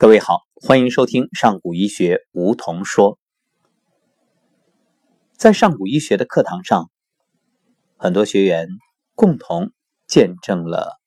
[0.00, 3.18] 各位好，欢迎收听上古医学梧桐说。
[5.36, 6.90] 在上古医学的课堂上，
[7.98, 8.66] 很多学员
[9.14, 9.72] 共同
[10.06, 10.98] 见证了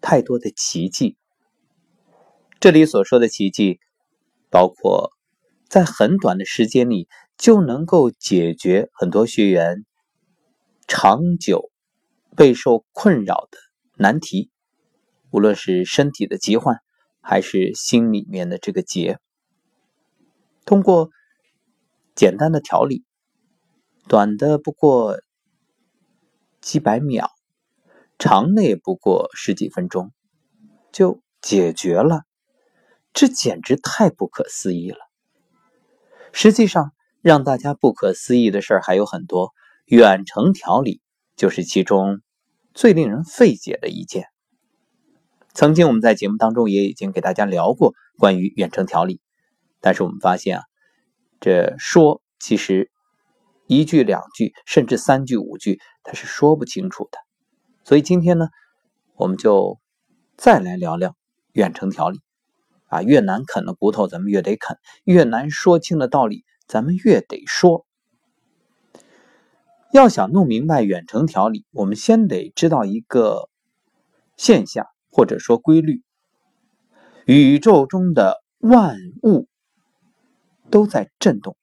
[0.00, 1.16] 太多的奇迹。
[2.60, 3.80] 这里所说的奇迹，
[4.48, 5.10] 包括
[5.68, 9.84] 在很短的时间里就能够解决很多学员
[10.86, 11.72] 长久
[12.36, 13.58] 备受困扰的
[13.96, 14.52] 难题，
[15.32, 16.83] 无论是身体的疾患。
[17.24, 19.18] 还是心里面的这个结，
[20.66, 21.08] 通过
[22.14, 23.02] 简单的调理，
[24.06, 25.18] 短的不过
[26.60, 27.30] 几百秒，
[28.18, 30.12] 长的也不过十几分钟，
[30.92, 32.24] 就解决了。
[33.14, 34.98] 这简直太不可思议了！
[36.32, 39.52] 实际上，让大家不可思议的事儿还有很多，
[39.86, 41.00] 远程调理
[41.36, 42.20] 就是其中
[42.74, 44.33] 最令人费解的一件。
[45.54, 49.20] 曾经我们在节目当中也已经给大家聊过关于远程调理，
[49.80, 50.64] 但是我们发现啊，
[51.38, 52.90] 这说其实
[53.68, 57.18] 一句两句甚至三句五句它是说不清楚的，
[57.84, 58.48] 所以今天呢，
[59.14, 59.78] 我们就
[60.36, 61.14] 再来聊聊
[61.52, 62.20] 远程调理
[62.88, 67.86] 啊，越难啃的骨头咱们越得啃，越难说清的道理咱们越得说。
[69.92, 73.48] 要想弄明白远程调理，我们先得知道一个
[74.36, 74.88] 现象。
[75.14, 76.02] 或者说规律，
[77.24, 79.46] 宇宙中的万物
[80.70, 81.56] 都在震动，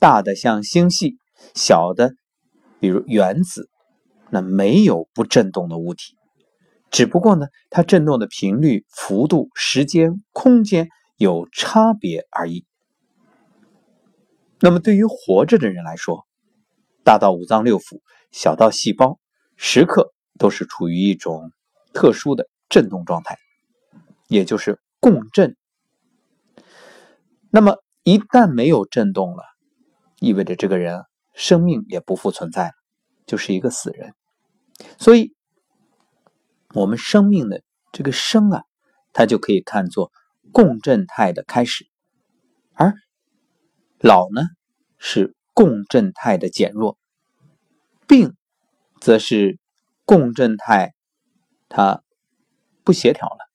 [0.00, 1.16] 大的像星系，
[1.54, 2.16] 小的
[2.80, 3.70] 比如原子，
[4.30, 6.16] 那没有不震动的物体，
[6.90, 12.66] 只不过呢，它震动的频率、幅度、时间、空间有差别而已。
[14.58, 16.26] 那么对于活着的人来说，
[17.04, 18.00] 大到五脏六腑，
[18.32, 19.20] 小到细胞，
[19.56, 21.52] 时刻都是处于一种。
[21.92, 23.38] 特殊的振动状态，
[24.28, 25.56] 也就是共振。
[27.50, 29.42] 那么一旦没有振动了，
[30.20, 32.72] 意味着这个人生命也不复存在了，
[33.26, 34.14] 就是一个死人。
[34.98, 35.34] 所以，
[36.74, 38.64] 我们生命的这个生啊，
[39.12, 40.12] 它就可以看作
[40.52, 41.86] 共振态的开始，
[42.74, 42.94] 而
[43.98, 44.42] 老呢
[44.98, 46.98] 是共振态的减弱，
[48.06, 48.36] 病
[49.00, 49.58] 则是
[50.04, 50.94] 共振态。
[51.68, 52.02] 它
[52.84, 53.50] 不协调了，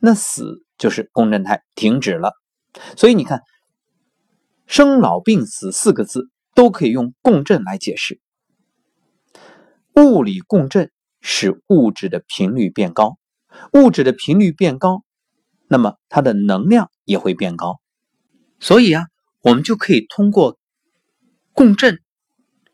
[0.00, 2.32] 那死就是共振态停止了。
[2.96, 3.42] 所以你看，
[4.66, 8.20] 生老病死四个字都可以用共振来解释。
[9.94, 13.18] 物理共振使物质的频率变高，
[13.72, 15.02] 物质的频率变高，
[15.68, 17.80] 那么它的能量也会变高。
[18.60, 19.06] 所以啊，
[19.40, 20.58] 我们就可以通过
[21.52, 22.00] 共振，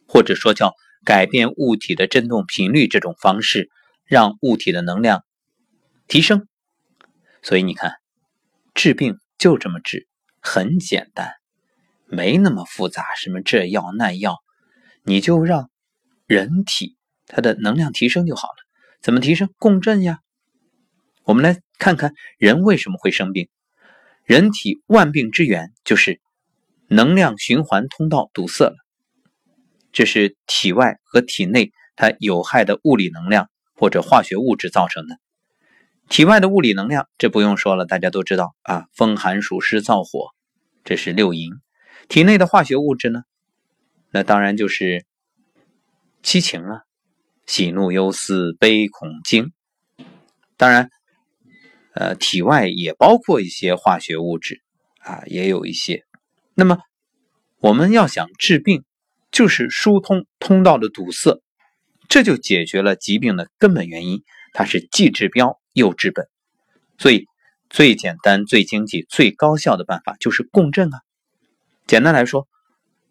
[0.06, 0.74] 或者说叫
[1.04, 3.70] 改变物体的振动频率这种方式。
[4.04, 5.24] 让物体的能量
[6.06, 6.46] 提升，
[7.42, 7.94] 所以你看，
[8.74, 10.06] 治病就这么治，
[10.40, 11.32] 很简单，
[12.06, 13.14] 没那么复杂。
[13.16, 14.36] 什么这药那药，
[15.02, 15.70] 你就让
[16.26, 18.54] 人体它的能量提升就好了。
[19.00, 19.50] 怎么提升？
[19.58, 20.20] 共振呀。
[21.24, 23.48] 我们来看看人为什么会生病。
[24.24, 26.20] 人体万病之源就是
[26.88, 28.76] 能量循环通道堵塞了，
[29.92, 33.50] 这是体外和体内它有害的物理能量。
[33.74, 35.18] 或者化学物质造成的
[36.08, 40.30] 体外的物理能量，这不用说了，大家都知道啊，风寒暑湿燥火，
[40.84, 41.50] 这是六淫。
[42.08, 43.22] 体内的化学物质呢，
[44.10, 45.06] 那当然就是
[46.22, 46.82] 七情啊，
[47.46, 49.52] 喜怒忧思悲恐惊。
[50.58, 50.90] 当然，
[51.94, 54.60] 呃，体外也包括一些化学物质
[54.98, 56.04] 啊，也有一些。
[56.54, 56.78] 那么
[57.60, 58.84] 我们要想治病，
[59.30, 61.40] 就是疏通通道的堵塞。
[62.08, 64.22] 这就解决了疾病的根本原因，
[64.52, 66.28] 它是既治标又治本，
[66.98, 67.26] 所以
[67.70, 71.00] 最简单、最经济、最高效的办法就是共振啊。
[71.86, 72.46] 简单来说，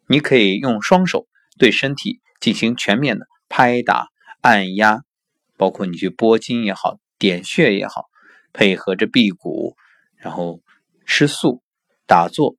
[0.08, 1.28] 你可以用双手
[1.58, 4.08] 对身体进行全面的拍打、
[4.42, 5.02] 按压，
[5.58, 8.06] 包括你去拨筋也好、点穴也好，
[8.54, 9.76] 配合着辟谷，
[10.16, 10.62] 然后
[11.06, 11.62] 吃素、
[12.08, 12.56] 打坐，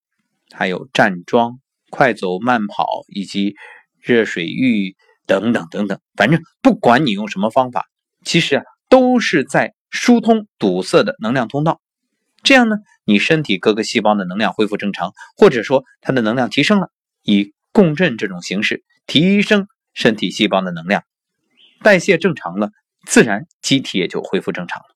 [0.53, 1.61] 还有站桩、
[1.91, 3.55] 快走慢跑以及
[4.01, 4.97] 热水浴。
[5.26, 7.87] 等等等等，反正不管你用什么方法，
[8.25, 11.81] 其实啊都是在疏通堵塞的能量通道。
[12.43, 16.91] 这样呢，你身体各个细胞的能量恢复正常，或者说它的能量提升了，
[17.23, 21.05] 以共振这种形式提升身体细胞的能量，
[21.82, 22.70] 代谢正常了，
[23.06, 24.87] 自然机体也就恢复正常了。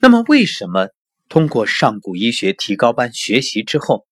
[0.00, 0.88] 那么，为什么
[1.28, 4.06] 通过上古医学提高班学习之后，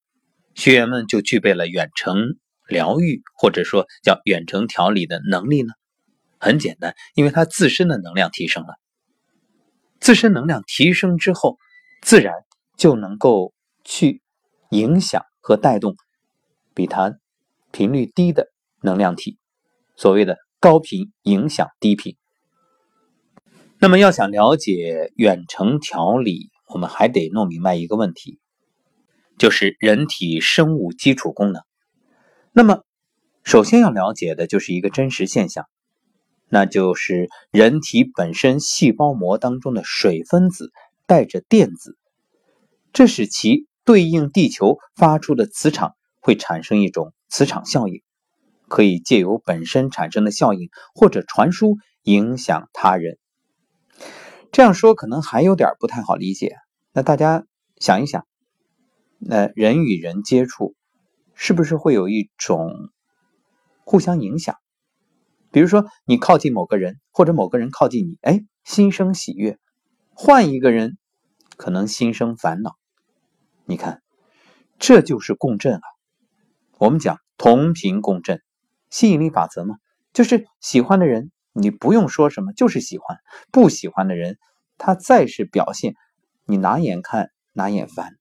[0.55, 2.37] 学员们就具备了远程？
[2.69, 5.73] 疗愈或者说叫远程调理的能力呢？
[6.39, 8.75] 很简单，因为它自身的能量提升了。
[10.01, 11.57] 自身能量提升之后，
[12.03, 12.35] 自然
[12.77, 14.23] 就能够去
[14.71, 15.97] 影响和带动
[16.75, 17.19] 比它
[17.71, 18.49] 频率低的
[18.83, 19.39] 能量体。
[19.97, 22.17] 所谓的高频影响低频。
[23.79, 28.39] 那么，要想了解远程调理，我们还得弄明白一个问题，
[29.39, 31.63] 就是人体生物基础功能。
[32.57, 32.85] 那么，
[33.43, 35.67] 首先要了解的就是一个真实现象，
[36.49, 40.71] 那就是人体本身细胞膜当中的水分子
[41.05, 41.99] 带着电子，
[42.93, 48.03] 这使其对应地球发出的磁场会产生一种磁场效应，
[48.69, 53.19] 可以借由本身产生的效应或者传输影响他人。
[54.53, 56.55] 这样说可能还有点不太好理解，
[56.93, 57.45] 那大家
[57.79, 58.25] 想一想，
[59.19, 60.77] 那人与人接触
[61.35, 62.91] 是不是会有一种
[63.85, 64.57] 互相影响？
[65.51, 69.55] 比如说你靠近某个人，或者某个人靠近你，哎，心生喜悦；
[70.15, 70.99] 换一个人，
[71.57, 72.77] 可能心生烦恼。
[73.65, 74.03] 你看，
[74.79, 75.83] 这就是共振啊！
[76.79, 78.43] 我们讲同频共振，
[78.91, 79.77] 吸引力法则嘛，
[80.13, 81.31] 就是喜欢的人。
[81.57, 83.19] 你不用说什么，就是喜欢；
[83.53, 84.39] 不喜欢的人，
[84.77, 85.95] 他再是表现，
[86.47, 88.17] 你拿眼看拿眼烦。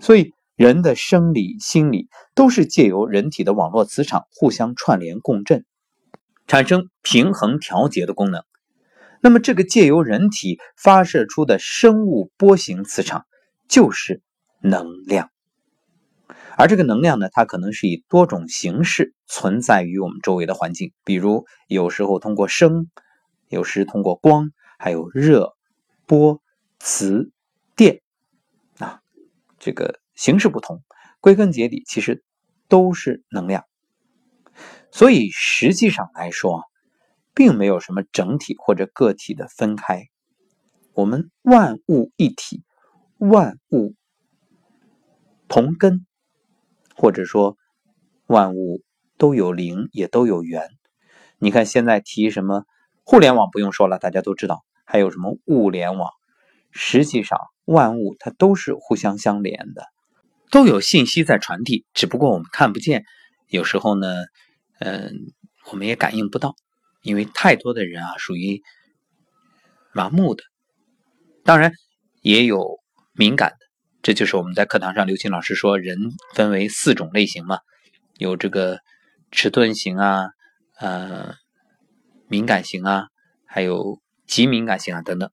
[0.00, 5.64] 所以，人的生理、心理都是借由人体的网络磁场互相串联共振，
[6.48, 8.42] 产生平衡调节的功能。
[9.22, 13.24] 那么，这个借由人体发射出的生物波形磁场，
[13.68, 14.20] 就是
[14.60, 15.30] 能量。
[16.56, 22.90] 而这个能量呢，它可能是以多种形式存在于我们周围的环境，比如有时候通过声，
[23.48, 25.54] 有时通过光，还有热、
[26.04, 26.42] 波、
[26.80, 27.30] 磁、
[27.76, 28.00] 电，
[28.78, 28.98] 啊，
[29.60, 30.82] 这个形式不同，
[31.20, 32.24] 归根结底其实
[32.66, 33.64] 都是能量。
[34.90, 36.64] 所以实际上来说，
[37.34, 40.08] 并没有什么整体或者个体的分开，
[40.92, 42.64] 我们万物一体，
[43.16, 43.94] 万物
[45.46, 46.04] 同根。
[46.96, 47.56] 或者说，
[48.26, 48.82] 万物
[49.18, 50.68] 都有灵，也都有缘。
[51.38, 52.64] 你看现在提什么
[53.04, 54.64] 互联网，不用说了，大家都知道。
[54.84, 56.10] 还有什么物联网？
[56.72, 59.84] 实际上，万物它都是互相相连的，
[60.50, 63.04] 都有信息在传递，只不过我们看不见。
[63.48, 64.24] 有时候呢，
[64.80, 65.12] 嗯，
[65.70, 66.54] 我们也感应不到，
[67.02, 68.62] 因为太多的人啊，属于
[69.92, 70.44] 麻木的。
[71.44, 71.72] 当然，
[72.20, 72.78] 也有
[73.14, 73.56] 敏感的。
[74.02, 75.98] 这就是我们在课堂上，刘青老师说，人
[76.34, 77.58] 分为四种类型嘛，
[78.16, 78.78] 有这个
[79.30, 80.28] 迟钝型啊，
[80.78, 81.34] 呃，
[82.28, 83.08] 敏感型啊，
[83.46, 85.30] 还有极敏感型啊等等。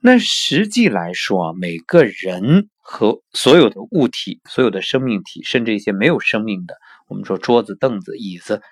[0.00, 6.76] 那实际来说啊，每个人和所有的物体、所有的生命体，甚至一些没有生命的，
[7.06, 8.62] 我们说桌子、凳子、椅子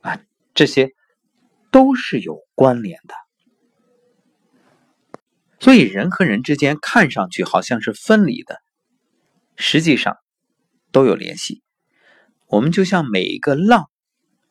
[0.00, 0.18] 啊，
[0.52, 0.90] 这些
[1.70, 3.14] 都是有关联的。
[5.60, 8.60] 所以，人和人之间看上去好像是分离的，
[9.54, 10.16] 实际上
[10.90, 11.62] 都有联系。
[12.48, 13.88] 我们就像每一个浪，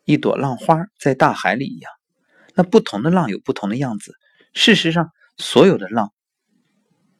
[0.05, 1.91] 一朵浪花在大海里一样，
[2.55, 4.13] 那不同的浪有不同的样子。
[4.53, 6.13] 事实上，所有的浪，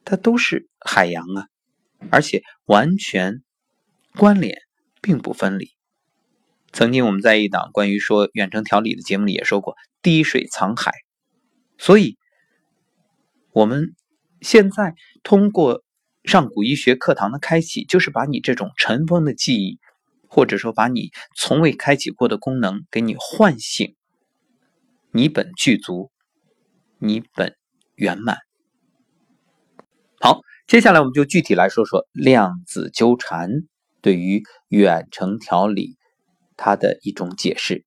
[0.06, 1.48] 它都是海洋啊，
[2.10, 3.42] 而且完全
[4.16, 4.58] 关联，
[5.00, 5.70] 并不分离。
[6.72, 10.92] 曾经我们在一档关于说远程调理的节目里也说过“滴水藏海”，
[11.78, 12.16] 所以。
[13.54, 13.94] 我们
[14.40, 15.84] 现在通过
[16.24, 19.78] 上古医学课堂的开启，就是把你这种尘封的记忆，
[20.26, 23.94] 或者说把你从未开启过的功能给你唤醒，
[25.10, 26.10] 你本具足，
[26.96, 27.54] 你本
[27.94, 28.38] 圆满。
[30.18, 30.40] 好，
[30.72, 33.50] 接下来我们就具体来说说量子纠缠
[34.00, 35.98] 对于远程调理
[36.56, 37.84] 它的一种解释。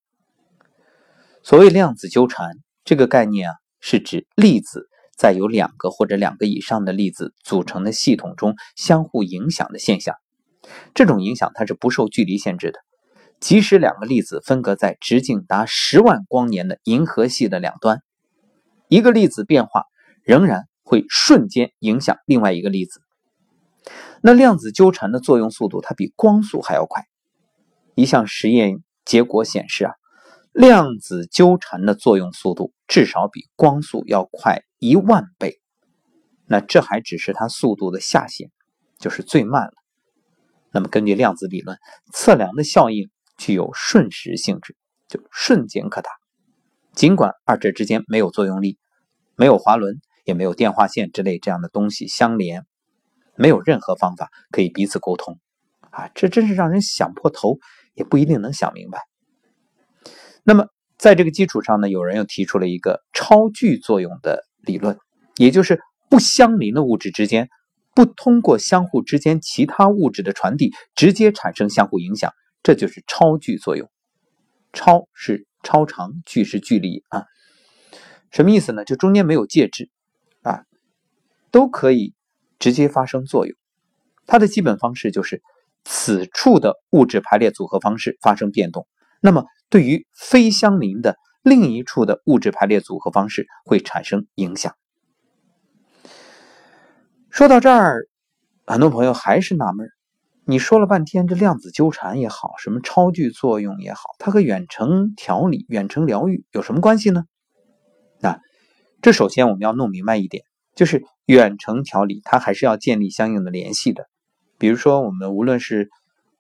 [1.42, 2.52] 所谓量子纠缠
[2.84, 4.88] 这个概念啊，是指粒子。
[5.18, 10.16] 在有两个或者两个以上的粒子组成的系统中相互影响的现象，
[10.94, 12.80] 这种影响它是不受距离限制的。
[13.40, 18.04] 即使两个粒子分隔在直径达十万光年的银河系的两端，
[18.90, 19.86] 一个粒子变化
[20.22, 23.02] 仍然会瞬间影响另外一个粒子。
[24.22, 27.04] 那量子纠缠的作用速度它比光速还要快。
[27.96, 29.94] 一项实验结果显示啊，
[30.54, 34.64] 量子纠缠的作用速度至少比光速要快。
[34.78, 35.60] 一万倍，
[36.46, 38.52] 那这还只是它速度的下限，
[39.00, 39.74] 就是最慢了。
[40.72, 41.80] 那么根据量子理论，
[42.14, 44.76] 测量的效应具有瞬时性质，
[45.08, 46.12] 就瞬间可达。
[46.94, 48.78] 尽管二者之间没有作用力，
[49.36, 52.66] 没有滑轮，也没有电话线之类这样的东西相连，
[53.36, 55.40] 没有任何方法可以彼此沟通
[55.92, 56.10] 啊！
[56.14, 57.60] 这真是让人想破头，
[57.94, 59.00] 也不一定能想明白。
[60.44, 60.68] 那么
[60.98, 64.44] 在这个基础上呢，有人又提出了一个超距作用的。
[64.66, 64.98] 理论
[65.38, 65.80] 也就是
[66.10, 67.50] 不相邻的物质之间，
[67.94, 73.88] 不通过相互之间其他物质的传递，直接产生相互影响，这就是超距作用。
[74.74, 77.26] 超是超长，距是距离啊，
[78.32, 78.84] 什么意思呢？
[78.86, 79.92] 就中间没有介质，
[81.56, 82.14] 都可以
[82.60, 83.56] 直接发生作用。
[84.26, 85.42] 它的基本方式就是
[85.86, 88.86] 此处的物质排列组合方式发生变动，
[89.22, 94.76] 那么对于非相邻的另一处的物质排列组合方式会产生影响。
[97.30, 98.10] 说到这儿，
[98.66, 99.88] 很多朋友还是纳闷
[100.44, 107.24] 你说了半天，这量子纠缠也好，什么超距作用也好，它和远程调理、远程疗愈有什么关系呢？
[108.20, 108.42] 那
[109.02, 110.44] 这首先我们要弄明白一点，
[110.76, 114.08] 就是远程调理它还是要建立相应的联系的。
[114.58, 115.90] 比如说，我们无论是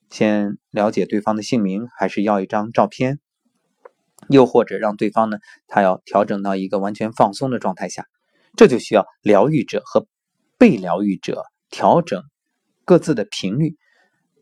[0.10, 3.20] 先了解对方的姓名，还是要一张照片，
[4.30, 8.06] 又或者让对方呢，他要调整到一个完全放松的状态下，
[8.56, 10.08] 这就需要疗愈者和
[10.58, 12.24] 被疗愈者调整
[12.86, 13.76] 各自的频率，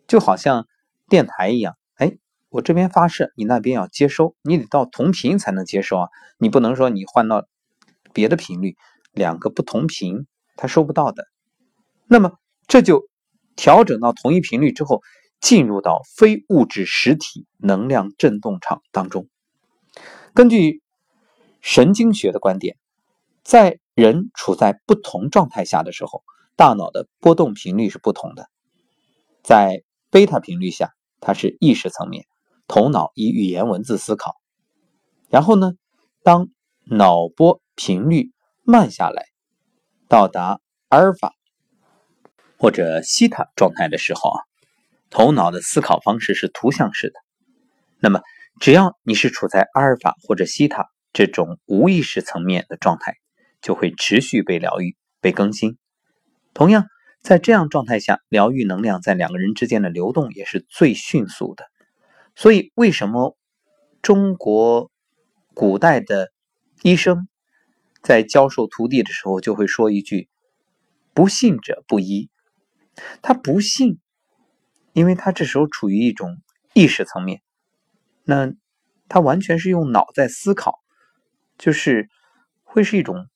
[0.07, 0.67] 就好像
[1.09, 1.75] 电台一样。
[1.95, 2.17] 哎，
[2.49, 7.47] 我这边发射，你那边要接收，你得到同频才能接收啊，你不能说你换到
[8.13, 8.75] 别的频率，
[9.13, 10.27] 两个不同频，
[10.57, 11.25] 它收不到的。
[12.07, 12.33] 那么
[12.67, 13.07] 这就。
[13.55, 15.03] 调整到同一频率之后，
[15.39, 19.27] 进入到非物质实体能量振动场当中。
[20.33, 20.81] 根据
[21.61, 22.77] 神经学的观点，
[23.43, 26.23] 在人处在不同状态下的时候，
[26.55, 28.47] 大脑的波动频率是不同的。
[29.43, 30.89] 在贝塔频率下，
[31.19, 32.25] 它是意识层面，
[32.67, 34.33] 头脑以语言文字思考。
[35.29, 35.73] 然后呢，
[36.23, 36.49] 当
[36.85, 38.31] 脑波频率
[38.63, 39.27] 慢下来，
[40.07, 41.33] 到达阿尔法。
[42.57, 44.39] 或者西塔状态的时候啊，
[45.09, 47.19] 头脑的思考方式是图像式的。
[47.99, 48.21] 那么，
[48.61, 53.17] 只要你是处在阿尔法或者西塔这种无意识层面的状态，
[53.61, 55.77] 就会持续被疗愈、被更新。
[56.53, 56.85] 同样，
[57.21, 61.65] 在这样状态下，疗愈能量在两个人之间的流动也是最迅速的。
[62.37, 63.35] 所以，为什么
[64.01, 64.89] 中国
[65.53, 66.31] 古代的
[66.81, 67.27] 医生
[68.03, 70.29] 在教授徒弟的时候就会说一句
[71.15, 72.29] ：“不信者不医。”
[73.23, 73.99] 他不信，
[74.91, 76.37] 因为他这时候处于一种
[76.73, 77.41] 意识层面，
[78.23, 78.53] 那
[79.09, 80.79] 他完全是用脑在思考，
[81.57, 82.07] 就是
[82.61, 83.27] 会是一种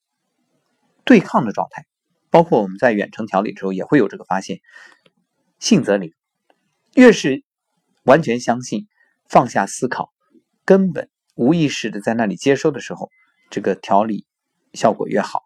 [1.03, 1.87] 对抗的状态。
[2.29, 4.59] 包括我们在远程调理之后也会有这个发现，
[5.57, 6.13] 信则灵，
[6.93, 7.43] 越是
[8.03, 8.85] 完全相信、
[9.27, 10.13] 放下思考、
[10.65, 13.09] 根本无意识的在那里接收的时候，
[13.49, 14.26] 这个调理
[14.77, 15.43] 效果越好，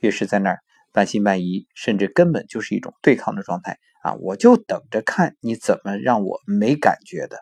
[0.00, 0.58] 越是在那儿。
[0.90, 4.14] 半信半疑，甚至根本就是一种对抗的状态啊！
[4.14, 7.38] 我就等着看你怎么让我没感觉的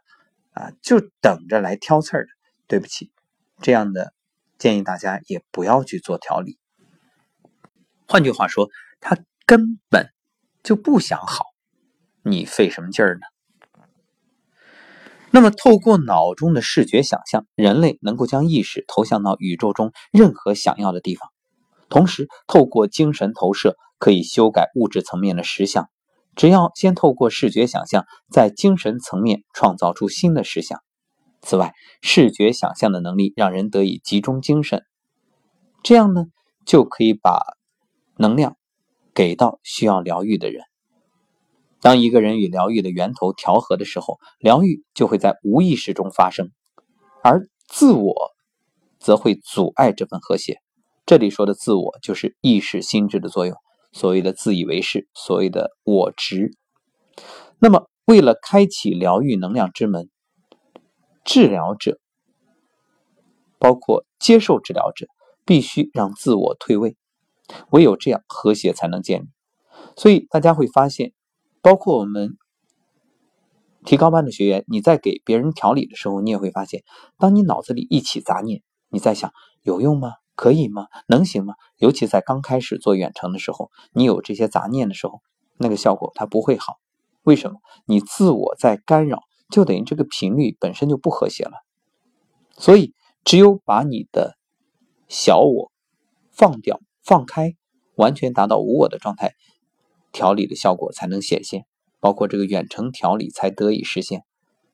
[0.53, 2.31] 啊，就等着来挑刺儿的。
[2.67, 3.13] 对不起，
[3.61, 4.15] 这样的
[4.57, 6.59] 建议大家也不要去做调理。
[8.09, 10.09] 换句话说，他根本
[10.63, 11.45] 就不想好，
[12.23, 13.32] 你费什么劲儿呢？
[15.35, 21.31] 那么，透过脑中的视觉想象，人类能够将意识投向到宇宙中任何想要的地方。
[21.89, 25.89] 同时，透过精神投射可以修改物质层面的实相。
[26.37, 30.81] 只要先透过视觉想象，在精神层面创造出新的实相。
[31.41, 31.73] 此外，
[32.03, 34.83] 视觉想象的能力让人得以集中精神，
[35.83, 36.27] 这样呢，
[36.67, 37.43] 就可以把
[38.17, 38.57] 能量
[39.15, 40.63] 给到需要疗愈的人。
[41.83, 46.53] 当一个人与疗愈的源头调和的时候，疗愈就会在无意识中发生，
[47.25, 48.31] 而自我
[49.01, 50.61] 则会阻碍这份和谐。
[51.05, 53.57] 这里说的自我就是意识心智的作用，
[53.91, 56.53] 所谓的自以为是，所谓的我执。
[57.59, 60.09] 那么，为了开启疗愈能量之门，
[61.25, 61.99] 治疗者
[63.59, 65.07] 包括接受治疗者
[65.45, 66.97] 必须让自我退位，
[67.71, 69.27] 唯有这样和谐才能建立。
[69.97, 71.13] 所以大家会发现，
[71.63, 72.37] 包括我们
[73.85, 76.83] 提高班的学员，你在给别人调理的时候，你也会发现，
[77.19, 80.13] 当你脑子里一起杂念，你在想有用吗？
[80.35, 80.87] 可以吗？
[81.07, 81.55] 能行吗？
[81.77, 85.21] 尤其在刚开始做远程的时候，你有这些杂念的时候，
[85.57, 86.75] 那个效果它不会好。
[87.23, 87.61] 为什么？
[87.87, 91.53] 你自我在干扰，就等于这个频率本身就不和谐了。
[92.57, 94.37] 所以，只有把你的
[95.09, 95.71] 小我
[96.33, 97.55] 放掉、放开，
[97.95, 99.35] 完全达到无我的状态，
[100.13, 101.67] 调理的效果才能显现，
[101.99, 104.25] 包括这个远程调理才得以实现。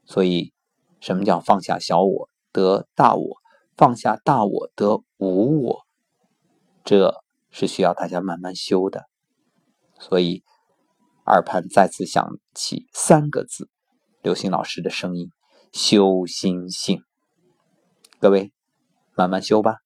[0.05, 0.53] 所以，
[1.01, 3.39] 什么叫放下小我得大我？
[3.77, 5.87] 放下大我得无我，
[6.85, 9.05] 这是需要大家慢慢修的。
[10.01, 10.43] 所以
[11.27, 13.71] 耳畔再次响起三个字：
[14.21, 15.31] 刘星老师的声音，
[15.73, 17.05] 修心性。
[18.19, 18.53] 各位，
[19.15, 19.77] 慢慢修吧。